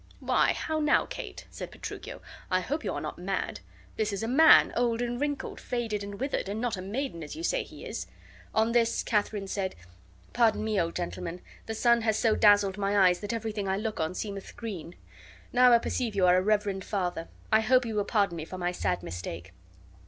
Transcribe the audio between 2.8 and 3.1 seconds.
you are